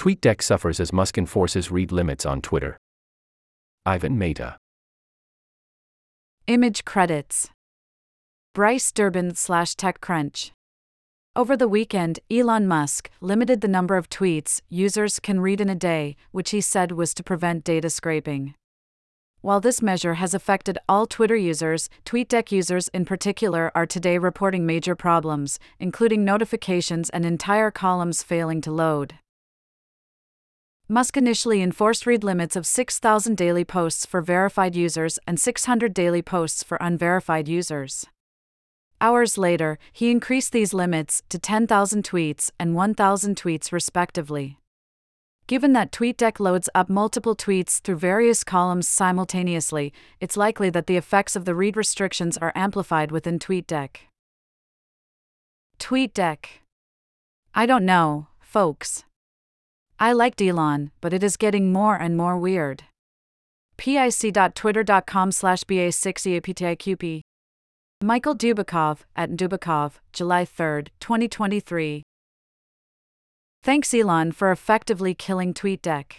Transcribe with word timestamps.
TweetDeck 0.00 0.40
suffers 0.40 0.80
as 0.80 0.94
Musk 0.94 1.18
enforces 1.18 1.70
read 1.70 1.92
limits 1.92 2.24
on 2.24 2.40
Twitter. 2.40 2.78
Ivan 3.84 4.16
Mehta. 4.16 4.56
Image 6.46 6.86
credits. 6.86 7.50
Bryce 8.54 8.92
Durbin 8.92 9.34
slash 9.34 9.74
TechCrunch. 9.74 10.52
Over 11.36 11.54
the 11.54 11.68
weekend, 11.68 12.18
Elon 12.30 12.66
Musk 12.66 13.10
limited 13.20 13.60
the 13.60 13.68
number 13.68 13.98
of 13.98 14.08
tweets 14.08 14.62
users 14.70 15.20
can 15.20 15.38
read 15.38 15.60
in 15.60 15.68
a 15.68 15.74
day, 15.74 16.16
which 16.30 16.48
he 16.48 16.62
said 16.62 16.92
was 16.92 17.12
to 17.12 17.22
prevent 17.22 17.62
data 17.62 17.90
scraping. 17.90 18.54
While 19.42 19.60
this 19.60 19.82
measure 19.82 20.14
has 20.14 20.32
affected 20.32 20.78
all 20.88 21.06
Twitter 21.06 21.36
users, 21.36 21.90
TweetDeck 22.06 22.50
users 22.50 22.88
in 22.88 23.04
particular 23.04 23.70
are 23.74 23.84
today 23.84 24.16
reporting 24.16 24.64
major 24.64 24.96
problems, 24.96 25.58
including 25.78 26.24
notifications 26.24 27.10
and 27.10 27.26
entire 27.26 27.70
columns 27.70 28.22
failing 28.22 28.62
to 28.62 28.72
load. 28.72 29.16
Musk 30.92 31.16
initially 31.16 31.62
enforced 31.62 32.04
read 32.04 32.24
limits 32.24 32.56
of 32.56 32.66
6,000 32.66 33.36
daily 33.36 33.64
posts 33.64 34.04
for 34.04 34.20
verified 34.20 34.74
users 34.74 35.20
and 35.24 35.38
600 35.38 35.94
daily 35.94 36.20
posts 36.20 36.64
for 36.64 36.76
unverified 36.80 37.46
users. 37.46 38.06
Hours 39.00 39.38
later, 39.38 39.78
he 39.92 40.10
increased 40.10 40.50
these 40.50 40.74
limits 40.74 41.22
to 41.28 41.38
10,000 41.38 42.02
tweets 42.02 42.50
and 42.58 42.74
1,000 42.74 43.36
tweets 43.36 43.70
respectively. 43.70 44.58
Given 45.46 45.74
that 45.74 45.92
TweetDeck 45.92 46.40
loads 46.40 46.68
up 46.74 46.88
multiple 46.88 47.36
tweets 47.36 47.80
through 47.80 47.98
various 47.98 48.42
columns 48.42 48.88
simultaneously, 48.88 49.92
it's 50.18 50.36
likely 50.36 50.70
that 50.70 50.88
the 50.88 50.96
effects 50.96 51.36
of 51.36 51.44
the 51.44 51.54
read 51.54 51.76
restrictions 51.76 52.36
are 52.36 52.52
amplified 52.56 53.12
within 53.12 53.38
TweetDeck. 53.38 53.90
TweetDeck. 55.78 56.46
I 57.54 57.66
don't 57.66 57.86
know, 57.86 58.26
folks. 58.40 59.04
I 60.02 60.12
liked 60.12 60.40
Elon, 60.40 60.92
but 61.02 61.12
it 61.12 61.22
is 61.22 61.36
getting 61.36 61.72
more 61.72 61.94
and 61.94 62.16
more 62.16 62.38
weird. 62.38 62.84
pic.twitter.com 63.76 65.32
slash 65.32 65.64
ba6eaptiqp 65.64 67.20
Michael 68.02 68.34
Dubikov, 68.34 69.00
at 69.14 69.32
Dubikov, 69.32 69.98
July 70.14 70.46
3, 70.46 70.84
2023. 71.00 72.02
Thanks, 73.62 73.92
Elon, 73.92 74.32
for 74.32 74.50
effectively 74.50 75.14
killing 75.14 75.52
TweetDeck. 75.52 76.12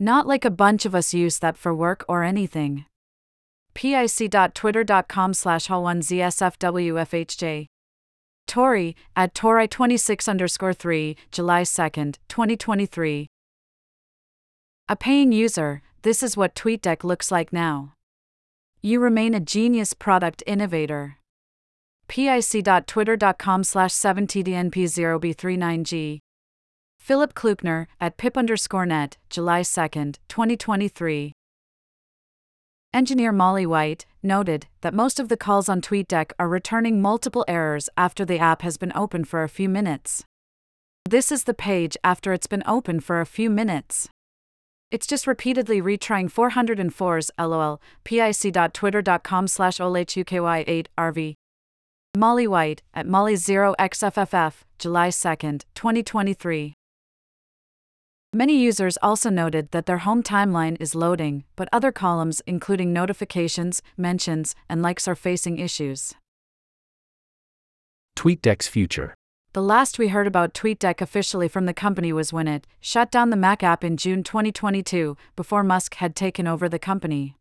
Not 0.00 0.26
like 0.26 0.44
a 0.44 0.50
bunch 0.50 0.84
of 0.84 0.92
us 0.92 1.14
use 1.14 1.38
that 1.38 1.56
for 1.56 1.72
work 1.72 2.04
or 2.08 2.24
anything. 2.24 2.86
pic.twitter.com 3.74 5.34
slash 5.34 5.68
hall1zsfwfhj. 5.68 7.66
Tori, 8.52 8.94
at 9.16 9.34
Tori26 9.34 10.28
underscore 10.28 10.74
3, 10.74 11.16
July 11.30 11.64
2, 11.64 11.88
2023. 12.28 13.26
A 14.90 14.96
paying 14.96 15.32
user, 15.32 15.80
this 16.02 16.22
is 16.22 16.36
what 16.36 16.54
TweetDeck 16.54 17.02
looks 17.02 17.30
like 17.30 17.50
now. 17.50 17.94
You 18.82 19.00
remain 19.00 19.32
a 19.32 19.40
genius 19.40 19.94
product 19.94 20.42
innovator. 20.46 21.16
pic.twitter.com 22.08 23.64
slash 23.64 23.92
7tdnp0b39g. 23.92 26.18
Philip 27.00 27.32
Klukner, 27.32 27.86
at 28.02 28.18
pip 28.18 28.36
underscore 28.36 28.84
net, 28.84 29.16
July 29.30 29.62
2, 29.62 29.88
2023. 30.28 31.32
Engineer 32.94 33.32
Molly 33.32 33.64
White 33.64 34.04
noted 34.22 34.66
that 34.82 34.92
most 34.92 35.18
of 35.18 35.30
the 35.30 35.36
calls 35.36 35.66
on 35.66 35.80
TweetDeck 35.80 36.32
are 36.38 36.46
returning 36.46 37.00
multiple 37.00 37.42
errors 37.48 37.88
after 37.96 38.22
the 38.26 38.38
app 38.38 38.60
has 38.60 38.76
been 38.76 38.92
open 38.94 39.24
for 39.24 39.42
a 39.42 39.48
few 39.48 39.66
minutes. 39.66 40.24
This 41.08 41.32
is 41.32 41.44
the 41.44 41.54
page 41.54 41.96
after 42.04 42.34
it's 42.34 42.46
been 42.46 42.62
open 42.66 43.00
for 43.00 43.22
a 43.22 43.26
few 43.26 43.48
minutes. 43.48 44.10
It's 44.90 45.06
just 45.06 45.26
repeatedly 45.26 45.80
retrying 45.80 46.30
404s 46.30 47.30
lol, 47.38 47.80
pic.twitter.com 48.04 49.48
slash 49.48 49.78
olhuky8rv. 49.78 51.34
Molly 52.14 52.46
White, 52.46 52.82
at 52.92 53.06
Molly0xfff, 53.06 54.52
July 54.78 55.08
2, 55.08 55.58
2023. 55.74 56.74
Many 58.34 58.56
users 58.56 58.96
also 59.02 59.28
noted 59.28 59.72
that 59.72 59.84
their 59.84 59.98
home 59.98 60.22
timeline 60.22 60.78
is 60.80 60.94
loading, 60.94 61.44
but 61.54 61.68
other 61.70 61.92
columns, 61.92 62.40
including 62.46 62.90
notifications, 62.90 63.82
mentions, 63.98 64.54
and 64.70 64.80
likes, 64.80 65.06
are 65.06 65.14
facing 65.14 65.58
issues. 65.58 66.14
TweetDeck's 68.16 68.68
future. 68.68 69.14
The 69.52 69.60
last 69.60 69.98
we 69.98 70.08
heard 70.08 70.26
about 70.26 70.54
TweetDeck 70.54 71.02
officially 71.02 71.46
from 71.46 71.66
the 71.66 71.74
company 71.74 72.10
was 72.10 72.32
when 72.32 72.48
it 72.48 72.66
shut 72.80 73.10
down 73.10 73.28
the 73.28 73.36
Mac 73.36 73.62
app 73.62 73.84
in 73.84 73.98
June 73.98 74.22
2022, 74.22 75.14
before 75.36 75.62
Musk 75.62 75.96
had 75.96 76.16
taken 76.16 76.46
over 76.46 76.70
the 76.70 76.78
company. 76.78 77.36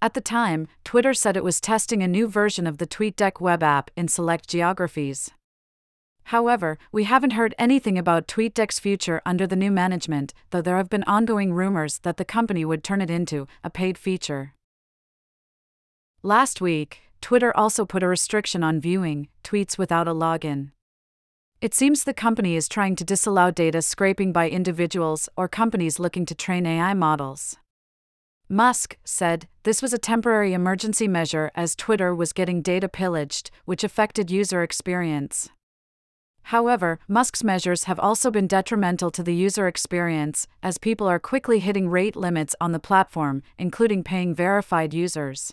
At 0.00 0.14
the 0.14 0.22
time, 0.22 0.68
Twitter 0.84 1.12
said 1.12 1.36
it 1.36 1.44
was 1.44 1.60
testing 1.60 2.02
a 2.02 2.08
new 2.08 2.28
version 2.28 2.66
of 2.66 2.78
the 2.78 2.86
TweetDeck 2.86 3.42
web 3.42 3.62
app 3.62 3.90
in 3.94 4.08
select 4.08 4.48
geographies. 4.48 5.32
However, 6.28 6.76
we 6.92 7.04
haven't 7.04 7.32
heard 7.32 7.54
anything 7.58 7.96
about 7.96 8.28
TweetDeck's 8.28 8.78
future 8.78 9.22
under 9.24 9.46
the 9.46 9.56
new 9.56 9.70
management, 9.70 10.34
though 10.50 10.60
there 10.60 10.76
have 10.76 10.90
been 10.90 11.04
ongoing 11.04 11.54
rumors 11.54 12.00
that 12.00 12.18
the 12.18 12.24
company 12.24 12.66
would 12.66 12.84
turn 12.84 13.00
it 13.00 13.08
into 13.08 13.46
a 13.64 13.70
paid 13.70 13.96
feature. 13.96 14.52
Last 16.22 16.60
week, 16.60 17.00
Twitter 17.22 17.56
also 17.56 17.86
put 17.86 18.02
a 18.02 18.08
restriction 18.08 18.62
on 18.62 18.78
viewing 18.78 19.28
tweets 19.42 19.78
without 19.78 20.06
a 20.06 20.12
login. 20.12 20.72
It 21.62 21.72
seems 21.72 22.04
the 22.04 22.12
company 22.12 22.56
is 22.56 22.68
trying 22.68 22.94
to 22.96 23.04
disallow 23.04 23.50
data 23.50 23.80
scraping 23.80 24.30
by 24.30 24.50
individuals 24.50 25.30
or 25.34 25.48
companies 25.48 25.98
looking 25.98 26.26
to 26.26 26.34
train 26.34 26.66
AI 26.66 26.92
models. 26.92 27.56
Musk 28.50 28.98
said 29.02 29.48
this 29.62 29.80
was 29.80 29.94
a 29.94 29.98
temporary 29.98 30.52
emergency 30.52 31.08
measure 31.08 31.50
as 31.54 31.74
Twitter 31.74 32.14
was 32.14 32.34
getting 32.34 32.60
data 32.60 32.86
pillaged, 32.86 33.50
which 33.64 33.82
affected 33.82 34.30
user 34.30 34.62
experience. 34.62 35.48
However, 36.48 36.98
Musk's 37.06 37.44
measures 37.44 37.84
have 37.84 38.00
also 38.00 38.30
been 38.30 38.46
detrimental 38.46 39.10
to 39.10 39.22
the 39.22 39.34
user 39.34 39.68
experience, 39.68 40.46
as 40.62 40.78
people 40.78 41.06
are 41.06 41.18
quickly 41.18 41.58
hitting 41.58 41.90
rate 41.90 42.16
limits 42.16 42.56
on 42.58 42.72
the 42.72 42.78
platform, 42.78 43.42
including 43.58 44.02
paying 44.02 44.34
verified 44.34 44.94
users. 44.94 45.52